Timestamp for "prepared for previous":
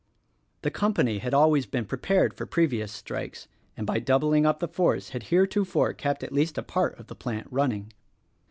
1.85-2.91